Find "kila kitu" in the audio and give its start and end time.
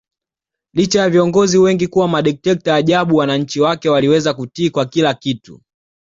4.85-5.61